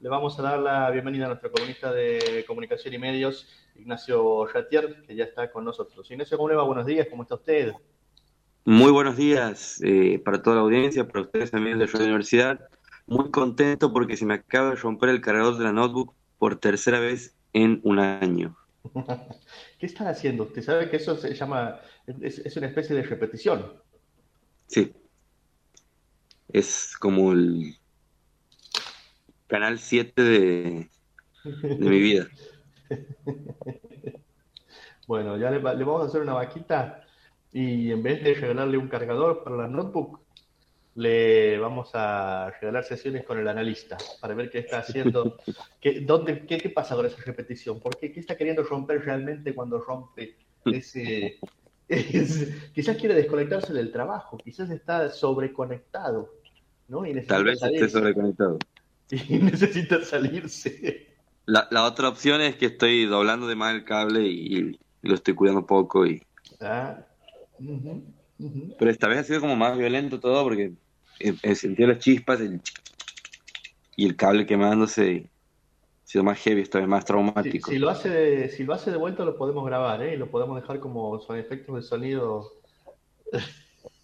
[0.00, 5.02] le vamos a dar la bienvenida a nuestro columnista de comunicación y medios, Ignacio Ratier,
[5.06, 6.08] que ya está con nosotros.
[6.10, 6.62] Ignacio, ¿cómo le va?
[6.62, 7.72] Buenos días, ¿cómo está usted?
[8.64, 12.60] Muy buenos días eh, para toda la audiencia, para ustedes también de la Universidad.
[13.06, 17.00] Muy contento porque se me acaba de romper el cargador de la notebook por tercera
[17.00, 18.56] vez en un año.
[19.80, 20.44] ¿Qué están haciendo?
[20.44, 23.72] Usted sabe que eso se llama, es, una especie de repetición.
[24.66, 24.92] Sí.
[26.52, 27.74] Es como el
[29.48, 30.88] canal 7 de,
[31.78, 32.28] mi vida.
[35.08, 37.02] Bueno, ya le, vamos a hacer una vaquita
[37.50, 40.20] y en vez de regalarle un cargador para la notebook,
[40.96, 45.38] le vamos a regalar sesiones con el analista para ver qué está haciendo,
[45.80, 49.54] qué, dónde, qué, qué pasa con esa repetición, ¿Por qué, qué está queriendo romper realmente
[49.54, 50.36] cuando rompe
[50.66, 51.38] ese...
[52.74, 56.34] quizás quiere desconectarse del trabajo, quizás está sobreconectado,
[56.88, 57.02] ¿no?
[57.26, 58.58] Tal vez esté sobreconectado.
[59.28, 61.06] Y necesita salirse.
[61.46, 65.34] La, la, otra opción es que estoy doblando de más el cable y, lo estoy
[65.34, 66.22] cuidando poco y...
[66.60, 66.98] Ah,
[68.78, 70.72] Pero esta vez ha sido como más violento todo porque
[71.20, 72.40] he, sentido las chispas
[73.96, 75.30] y el cable quemándose.
[76.04, 77.70] Ha sido más heavy, esta vez más traumático.
[77.70, 80.14] Si, lo hace de, si lo hace de vuelta lo podemos grabar, ¿eh?
[80.14, 82.52] Y lo podemos dejar como son efectos de sonido.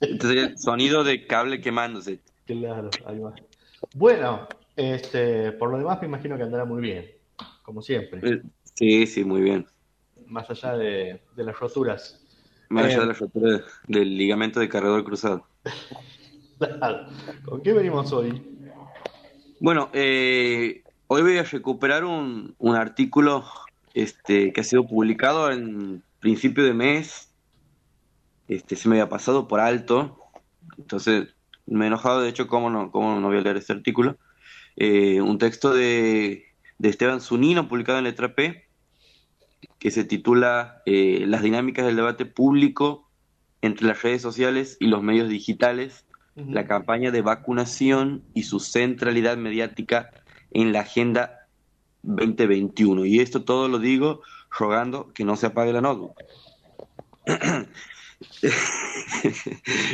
[0.00, 2.20] Entonces el sonido de cable quemándose.
[2.46, 3.34] Claro, ahí va.
[3.94, 4.46] Bueno,
[4.76, 7.10] este, por lo demás me imagino que andará muy bien,
[7.62, 8.20] como siempre.
[8.28, 8.42] Eh,
[8.74, 9.66] sí, sí, muy bien.
[10.26, 12.20] Más allá de, las roturas.
[12.68, 15.46] Más allá de eh, las roturas del ligamento de cargador cruzado.
[17.44, 18.42] ¿Con qué venimos hoy?
[19.60, 23.44] Bueno, eh, hoy voy a recuperar un, artículo
[23.92, 27.32] este, que ha sido publicado en principio de mes.
[28.48, 30.18] Este, se me había pasado por alto.
[30.78, 31.28] Entonces
[31.66, 34.16] me he enojado, de hecho, ¿cómo no, cómo no voy a leer este artículo?
[34.76, 36.46] Eh, un texto de,
[36.78, 38.64] de, Esteban Zunino, publicado en Letra P,
[39.78, 43.08] que se titula eh, Las dinámicas del debate público
[43.62, 46.04] entre las redes sociales y los medios digitales
[46.36, 50.10] la campaña de vacunación y su centralidad mediática
[50.50, 51.46] en la Agenda
[52.02, 53.04] 2021.
[53.06, 56.16] Y esto todo lo digo rogando que no se apague la notebook.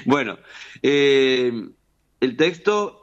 [0.07, 0.39] bueno,
[0.83, 1.53] eh,
[2.21, 3.00] el texto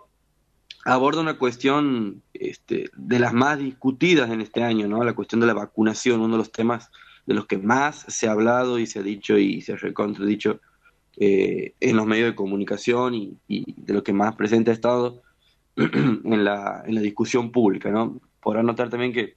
[0.87, 5.03] aborda una cuestión este, de las más discutidas en este año, ¿no?
[5.03, 6.89] La cuestión de la vacunación, uno de los temas
[7.25, 10.61] de los que más se ha hablado y se ha dicho y se ha recontradicho
[11.17, 15.23] eh, en los medios de comunicación y, de lo que más presente ha estado
[15.75, 18.21] en la, en la discusión pública, ¿no?
[18.41, 19.35] Podrán notar también que,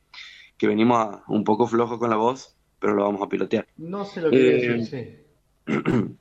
[0.62, 3.66] venimos un poco flojos con la voz, pero lo vamos a pilotear.
[3.76, 5.24] No sé lo que eh,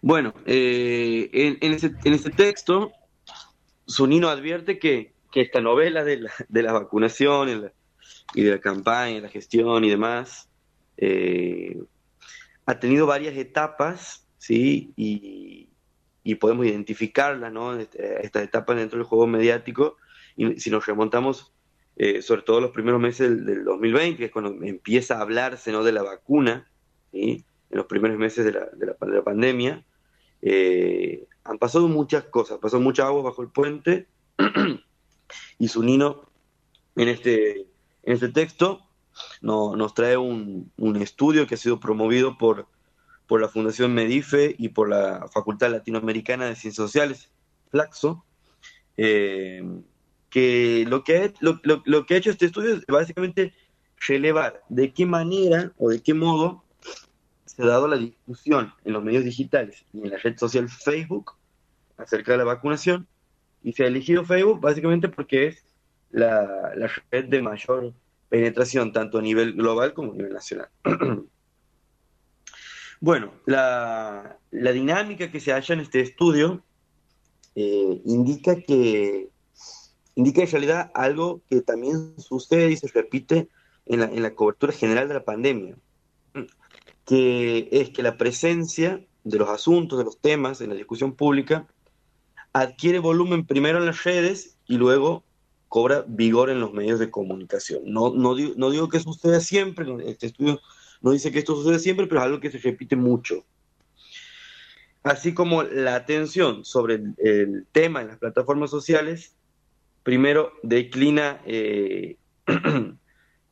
[0.00, 2.90] Bueno, eh, en, en, ese, en ese texto,
[3.92, 7.70] Sunino advierte que, esta novela de la, de la vacunación
[8.34, 10.50] y de la campaña, la gestión y demás,
[10.96, 11.82] eh,
[12.66, 14.92] ha tenido varias etapas, ¿sí?
[14.96, 15.68] Y,
[16.40, 17.76] podemos identificarlas, ¿no?
[17.76, 19.96] Este, estas etapas dentro del juego mediático.
[20.36, 21.52] Y si nos remontamos,
[21.96, 25.84] eh, sobre todo los primeros meses del, 2020, que es cuando empieza a hablarse, ¿no?
[25.84, 26.70] De la vacuna,
[27.12, 27.44] ¿sí?
[27.70, 29.84] En los primeros meses de la, de la, pandemia,
[30.42, 34.08] eh, han pasado muchas cosas, pasó mucha agua bajo el puente
[35.58, 36.22] y Sunino
[36.96, 37.60] en este,
[38.02, 38.82] en este texto
[39.40, 40.70] no, nos trae un,
[41.00, 42.66] estudio que ha sido promovido por,
[43.26, 47.30] por la Fundación Medife y por la Facultad Latinoamericana de Ciencias Sociales,
[47.70, 48.24] Flaxo,
[48.96, 49.62] eh,
[50.30, 53.54] que, lo que, ha, lo, que ha hecho este estudio es básicamente
[54.06, 56.64] relevar de qué manera o de qué modo
[57.54, 61.32] se ha dado la discusión en los medios digitales y en la red social Facebook
[61.98, 63.06] acerca de la vacunación
[63.62, 65.64] y se ha elegido Facebook básicamente porque es
[66.10, 67.92] la, la red de mayor
[68.30, 70.68] penetración tanto a nivel global como a nivel nacional.
[73.00, 76.64] bueno, la, dinámica que se halla en este estudio
[77.54, 79.28] eh, indica que
[80.14, 83.48] indica en realidad algo que también sucede y se repite
[83.84, 85.76] en la, en la cobertura general de la pandemia,
[87.12, 91.66] es que la presencia de los asuntos, de los temas en la discusión pública
[92.52, 95.24] adquiere volumen primero en las redes y luego
[95.68, 97.82] cobra vigor en los medios de comunicación.
[97.86, 100.60] No, no, digo, no digo que suceda siempre, este estudio
[101.00, 103.44] no dice que esto sucede siempre, pero es algo que se repite mucho.
[105.02, 109.34] Así como la atención sobre el, tema en las plataformas sociales,
[110.04, 112.18] primero declina eh,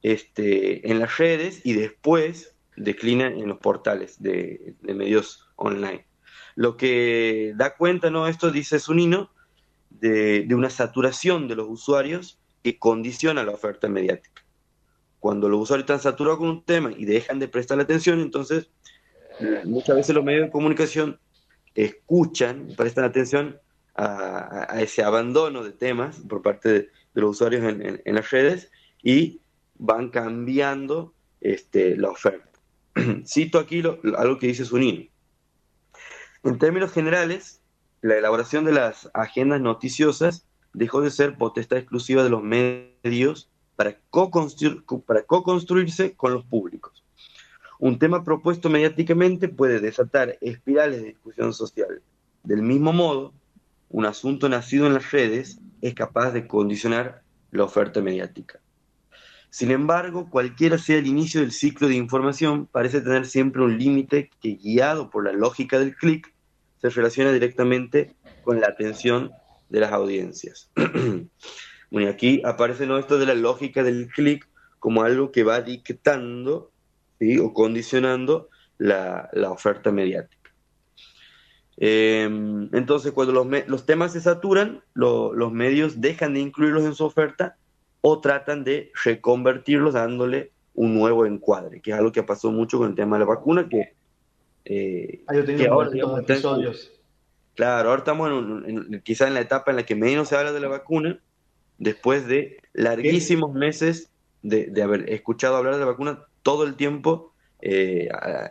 [0.03, 6.07] este, en las redes y después declina en los portales de, medios online.
[6.57, 8.27] Lo que da cuenta, ¿no?
[8.27, 9.31] Esto dice Sunino,
[9.91, 14.45] de, una saturación de los usuarios que condiciona la oferta mediática.
[15.19, 18.71] Cuando los usuarios están saturados con un tema y dejan de prestar atención, entonces
[19.65, 21.19] muchas veces los medios de comunicación
[21.75, 23.59] escuchan, prestan atención
[23.95, 28.71] a, ese abandono de temas por parte de, los usuarios en, las redes
[29.03, 29.41] y
[29.77, 32.50] van cambiando este, la oferta.
[33.27, 33.83] Cito aquí
[34.17, 35.11] algo que dice Sunil.
[36.43, 37.61] En términos generales,
[38.01, 43.99] la elaboración de las agendas noticiosas dejó de ser potestad exclusiva de los medios para
[44.11, 47.05] co-construirse con los públicos.
[47.79, 52.03] Un tema propuesto mediáticamente puede desatar espirales de discusión social.
[52.43, 53.33] Del mismo modo,
[53.89, 58.61] un asunto nacido en las redes es capaz de condicionar la oferta mediática.
[59.51, 64.31] Sin embargo, cualquiera sea el inicio del ciclo de información, parece tener siempre un límite
[64.41, 66.33] que, guiado por la lógica del clic,
[66.81, 68.15] se relaciona directamente
[68.45, 69.33] con la atención
[69.69, 70.71] de las audiencias.
[71.91, 72.97] bueno, aquí aparece ¿no?
[72.97, 74.49] esto de la lógica del clic
[74.79, 76.71] como algo que va dictando
[77.43, 78.49] o condicionando
[78.79, 80.55] la, oferta mediática.
[81.77, 83.33] Em, entonces, cuando
[83.67, 87.57] los, temas se saturan, los medios dejan de incluirlos en su oferta
[88.01, 92.89] o tratan de reconvertirlos dándole un nuevo encuadre, que es algo que pasó mucho con
[92.89, 93.95] el tema de la vacuna, que,
[94.65, 95.23] eh,
[95.69, 96.93] ahora, episodios.
[97.55, 98.31] Claro, ahora estamos
[98.67, 101.21] en, quizá en la etapa en la que menos se habla de la vacuna,
[101.79, 104.11] después de larguísimos meses
[104.43, 108.51] de, haber escuchado hablar de la vacuna todo el tiempo eh, a,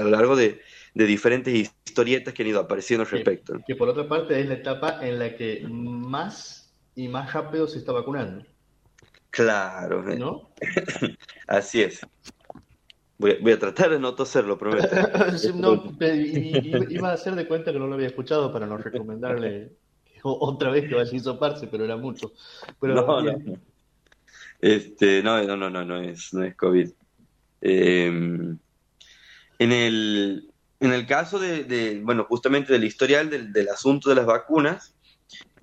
[0.00, 0.60] lo largo de,
[0.94, 1.52] diferentes
[1.86, 3.58] historietas que han ido apareciendo al respecto.
[3.66, 6.57] que por otra parte es la etapa en la que más
[6.98, 8.44] y más rápido se está vacunando.
[9.30, 10.50] Claro, ¿no?
[11.46, 12.00] Así es.
[13.18, 14.88] Voy a, tratar de no toserlo, prometo.
[15.54, 15.92] no,
[16.88, 19.76] iba a hacer de cuenta que no lo había escuchado para no recomendarle
[20.24, 22.32] otra vez que vaya a hisoparse, pero era mucho.
[22.80, 23.58] Pero, no, no.
[24.60, 26.90] Este, no, no, no, no, no es, no es COVID.
[27.60, 28.58] Em,
[29.60, 34.26] en, el, en el caso de, bueno, justamente del historial del, del asunto de las
[34.26, 34.96] vacunas,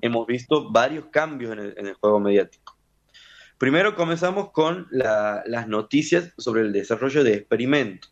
[0.01, 2.77] hemos visto varios cambios en el, juego mediático.
[3.57, 8.11] Primero comenzamos con las noticias sobre el desarrollo de experimentos.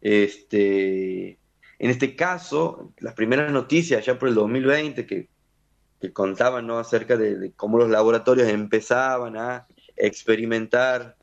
[0.00, 1.38] Este,
[1.78, 5.28] en este caso, las primeras noticias ya por el 2020 que,
[6.12, 6.78] contaban ¿no?
[6.78, 9.66] acerca de, cómo los laboratorios empezaban a
[9.96, 11.16] experimentar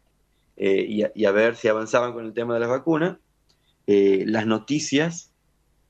[0.57, 3.17] eh, y, a, ver si avanzaban con el tema de las vacunas,
[3.87, 5.31] eh, las noticias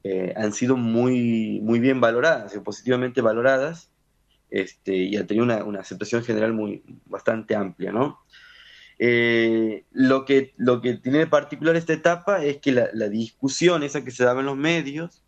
[0.08, 3.90] eh, han sido muy, muy bien valoradas, positivamente valoradas,
[4.52, 8.20] este, y han tenido una, aceptación general muy, bastante amplia, ¿no?
[9.00, 14.04] Eh, lo, que, lo que tiene de particular esta etapa es que la, discusión esa
[14.04, 15.24] que se daba en los medios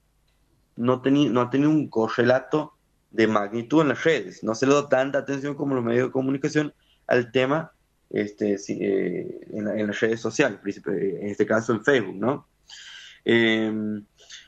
[0.75, 2.77] no, no ha tenido un correlato
[3.09, 6.11] de magnitud en las redes, no se le da tanta atención como los medios de
[6.11, 6.71] comunicación
[7.07, 7.71] al tema
[8.11, 12.47] este, eh, en, las redes sociales, en este caso en Facebook, ¿no?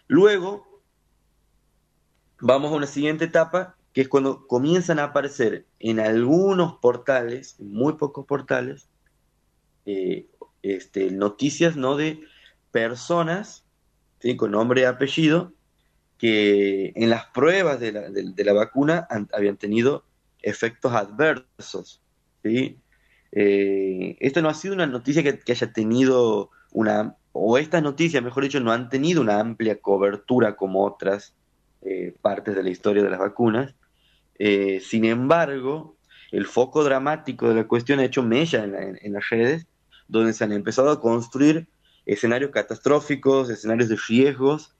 [0.09, 0.81] Luego,
[2.41, 7.93] vamos a una siguiente etapa, que es cuando comienzan a aparecer en algunos portales, muy
[7.93, 8.89] pocos portales,
[9.85, 10.25] eh,
[10.63, 11.95] este, noticias ¿no?
[11.95, 12.21] de
[12.71, 13.63] personas
[14.35, 15.53] con nombre y apellido
[16.17, 20.05] que en las pruebas de la, vacuna habían tenido
[20.41, 22.01] efectos adversos.
[22.41, 22.79] ¿sí?
[23.31, 28.43] Eh, esto no ha sido una noticia que haya tenido una o estas noticias, mejor
[28.43, 31.33] dicho, no han tenido una amplia cobertura como otras
[31.81, 33.75] eh, partes de la historia de las vacunas.
[34.37, 35.95] Eh, sin embargo,
[36.31, 39.67] el foco dramático de la cuestión ha hecho mella en, las redes,
[40.07, 41.67] donde se han empezado a construir
[42.05, 44.75] escenarios catastróficos, escenarios de riesgos,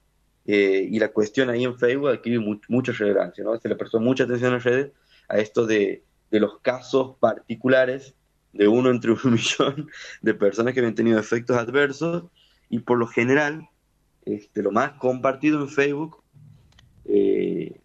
[0.46, 3.58] eh, y la cuestión ahí en Facebook adquiere mucha relevancia, ¿no?
[3.60, 4.92] Se le prestó mucha atención en las redes
[5.28, 8.16] a esto de, de los casos particulares
[8.52, 9.90] de uno entre un millón
[10.22, 12.24] de personas que habían tenido efectos adversos
[12.70, 13.68] y por lo general,
[14.26, 16.24] este, lo más compartido en Facebook
[17.06, 17.80] eh,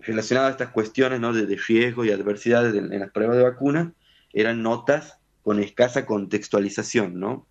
[0.00, 1.32] relacionado a estas cuestiones ¿no?
[1.32, 3.92] de, riesgo y adversidades en, las pruebas de vacuna
[4.32, 7.46] eran notas con escasa contextualización, ¿no?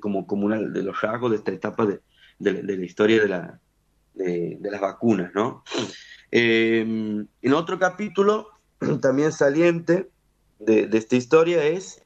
[0.00, 2.00] como, como uno de los rasgos de esta etapa de,
[2.38, 3.60] la historia de, la,
[4.14, 5.62] de, las vacunas, ¿no?
[6.30, 8.48] Eh, en otro capítulo,
[9.00, 10.10] también saliente
[10.58, 12.02] de, esta historia, es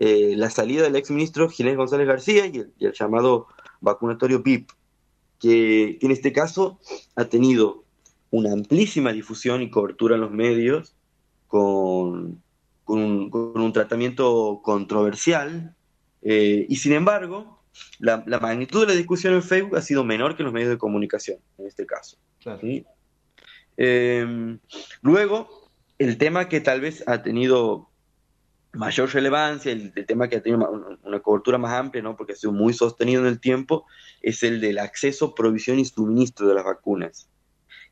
[0.00, 3.48] eh, la salida del exministro Ginés González García y el, llamado
[3.80, 4.70] vacunatorio PIP,
[5.40, 6.78] que, en este caso
[7.16, 7.84] ha tenido
[8.30, 10.94] una amplísima difusión y cobertura en los medios
[11.48, 12.40] con,
[12.86, 15.74] un, tratamiento controversial
[16.22, 17.60] eh, y sin embargo
[17.98, 20.78] la, magnitud de la discusión en Facebook ha sido menor que en los medios de
[20.78, 22.16] comunicación en este caso.
[23.76, 24.58] Em,
[25.02, 27.87] luego, el tema que tal vez ha tenido
[28.72, 32.16] mayor relevancia, el, tema que ha tenido una, cobertura más amplia, ¿no?
[32.16, 33.86] porque ha sido muy sostenido en el tiempo,
[34.20, 37.28] es el del acceso, provisión y suministro de las vacunas.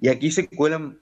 [0.00, 0.98] Y aquí se cuelan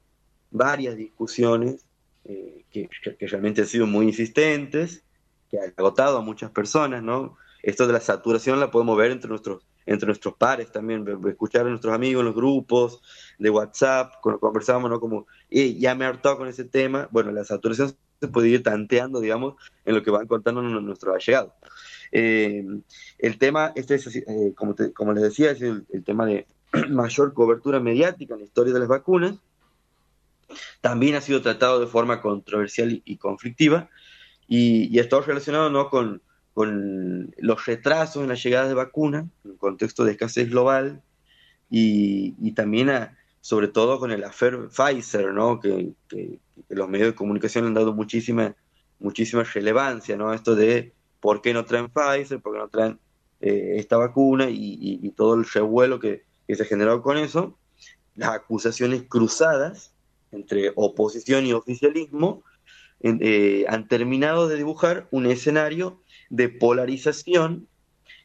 [0.50, 1.84] varias discusiones
[2.24, 2.88] eh, que,
[3.18, 5.02] que, realmente han sido muy insistentes,
[5.50, 7.36] que han agotado a muchas personas, ¿no?
[7.62, 11.70] Esto de la saturación la podemos ver entre nuestros, entre nuestros pares también, escuchar a
[11.70, 13.02] nuestros amigos en los grupos
[13.38, 15.00] de WhatsApp, cuando ¿no?
[15.00, 17.08] Como, ya me he hartado con ese tema.
[17.10, 19.54] Bueno, la saturación se puede ir tanteando, digamos,
[19.84, 21.52] en lo que van contando nuestros allegados.
[22.10, 22.64] Eh,
[23.18, 26.46] el tema, este es, eh, como, como les decía, es el, tema de
[26.90, 29.36] mayor cobertura mediática en la historia de las vacunas.
[30.80, 33.88] También ha sido tratado de forma controversial y, conflictiva
[34.46, 35.90] y, y, está relacionado ¿no?
[35.90, 41.02] con, con los retrasos en la llegada de vacunas, en un contexto de escasez global
[41.70, 45.60] y, y también a, sobre todo con el affair Pfizer, ¿no?
[45.60, 45.92] Que,
[46.70, 48.56] los medios de comunicación han dado muchísima,
[48.98, 50.32] muchísima relevancia, ¿no?
[50.32, 52.98] Esto de por qué no traen Pfizer, por qué no traen
[53.42, 57.58] eh, esta vacuna y, todo el revuelo que, se generó con eso,
[58.14, 59.92] las acusaciones cruzadas
[60.32, 62.42] entre oposición y oficialismo
[63.02, 67.68] eh, han terminado de dibujar un escenario de polarización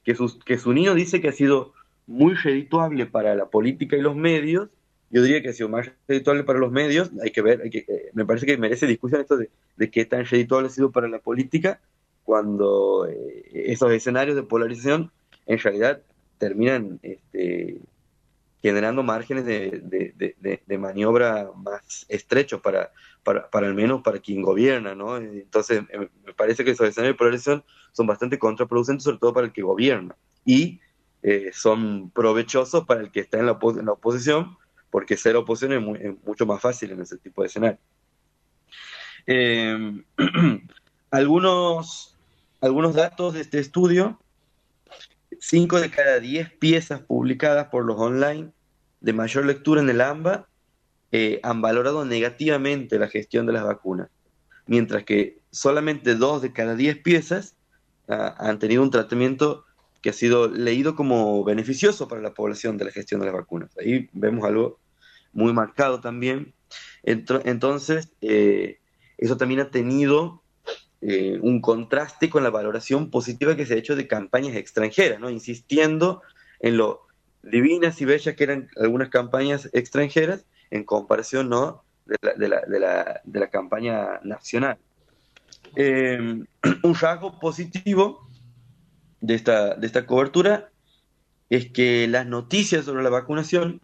[0.06, 1.74] que, su, que Sunino dice que ha sido
[2.08, 4.70] muy redituable para la política y los medios
[5.12, 8.12] yo diría que ha sido más redituable para los medios, hay que ver, que, eh,
[8.14, 9.50] me parece que merece discusión esto de,
[9.90, 11.80] qué tan redituable ha sido para la política
[12.24, 15.12] cuando eh, esos escenarios de polarización
[15.48, 16.02] en realidad
[16.38, 17.80] terminan este,
[18.62, 22.92] generando márgenes de, maniobra más estrechos para,
[23.24, 25.18] para, al menos para quien gobierna, ¿no?
[25.18, 27.64] Entonces, eh, me parece que esos escenarios de polarización
[27.94, 30.80] son bastante contraproducentes, sobre todo para el que gobierna, y
[31.52, 34.56] son provechosos para el que está en la, en la oposición,
[34.90, 37.80] porque ser oposición es, mucho más fácil en ese tipo de escenario.
[39.28, 40.04] Eh,
[41.12, 42.18] algunos,
[42.62, 44.20] algunos datos de este estudio,
[45.40, 48.52] 5 de cada 10 piezas publicadas por los online
[49.02, 50.48] de mayor lectura en el AMBA
[51.12, 54.10] eh, han valorado negativamente la gestión de las vacunas,
[54.66, 57.56] mientras que solamente 2 de cada 10 piezas
[58.08, 59.66] ah, han tenido un tratamiento
[60.02, 63.70] que ha sido leído como beneficioso para la población de la gestión de las vacunas.
[63.78, 64.80] Ahí vemos algo
[65.34, 66.54] muy marcado también.
[67.04, 68.80] Entonces, eh,
[69.18, 70.42] eso también ha tenido
[71.02, 75.30] eh, un contraste con la valoración positiva que se ha hecho de campañas extranjeras, ¿no?
[75.30, 76.22] insistiendo
[76.60, 77.08] en lo
[77.42, 81.84] divinas y bellas que eran algunas campañas extranjeras en comparación ¿no?
[82.06, 82.48] de, la, de,
[82.80, 84.78] la, de, la, campaña nacional.
[85.76, 86.44] Eh,
[86.84, 88.29] un rasgo positivo
[89.22, 90.72] de esta, de esta cobertura
[91.50, 93.82] es que las noticias sobre la vacunación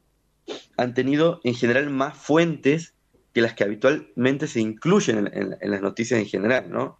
[0.77, 2.93] han tenido en general más fuentes
[3.33, 6.99] que las que habitualmente se incluyen en, las noticias en general, ¿no?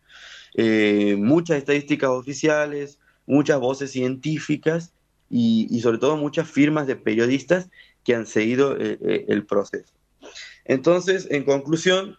[0.55, 4.93] Eh, muchas estadísticas oficiales, muchas voces científicas
[5.29, 7.69] y, sobre todo muchas firmas de periodistas
[8.03, 9.93] que han seguido eh, eh, el proceso.
[10.65, 12.17] Entonces, en conclusión,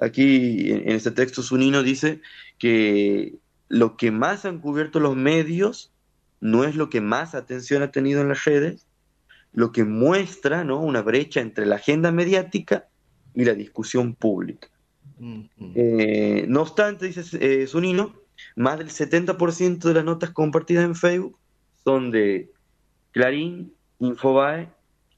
[0.00, 2.20] aquí en este texto Sunino dice
[2.58, 3.34] que
[3.68, 5.92] lo que más han cubierto los medios
[6.40, 8.86] no es lo que más atención ha tenido en las redes,
[9.52, 10.80] lo que muestra ¿no?
[10.80, 12.88] una brecha entre la agenda mediática
[13.34, 14.68] y la discusión pública.
[15.74, 18.14] Eh, no obstante, dice eh, Sunino,
[18.54, 21.36] más del 70% de las notas compartidas en Facebook
[21.82, 22.50] son de
[23.10, 24.68] Clarín, Infobae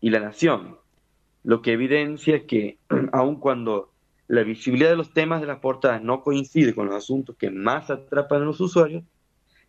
[0.00, 0.78] y La Nación,
[1.42, 2.78] lo que evidencia que
[3.12, 3.89] aun cuando
[4.30, 7.90] la visibilidad de los temas de las portadas no coincide con los asuntos que más
[7.90, 9.02] atrapan a los usuarios,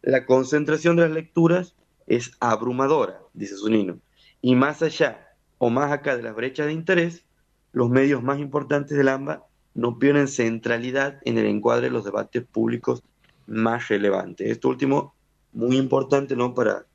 [0.03, 1.75] la concentración de las lecturas
[2.05, 3.97] es abrumadora, dice Sunino.
[4.39, 7.25] Y más allá o más acá de las brechas de interés,
[7.71, 12.43] los medios más importantes del AMBA no pierden centralidad en el encuadre de los debates
[12.43, 13.01] públicos
[13.47, 14.47] más relevantes.
[14.47, 15.15] Esto último,
[15.53, 16.53] muy importante, ¿no?
[16.53, 16.85] Para,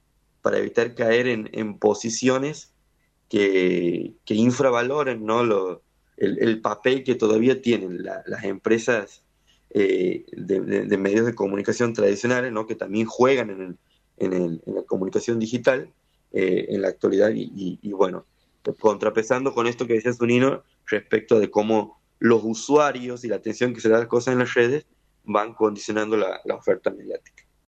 [0.40, 2.72] para evitar caer en, posiciones
[3.28, 5.42] que, que, infravaloren, ¿no?
[5.42, 5.82] Lo,
[6.16, 9.22] el, papel que todavía tienen las empresas
[9.70, 12.66] eh, de, medios de comunicación tradicionales, ¿no?
[12.66, 13.78] Que también juegan en,
[14.18, 15.92] en la comunicación digital
[16.32, 18.26] eh, en la actualidad y, bueno,
[18.78, 23.80] contrapesando con esto que decía Sunino respecto de cómo los usuarios y la atención que
[23.80, 24.86] se da a las cosas en las redes
[25.24, 27.45] van condicionando la oferta mediática.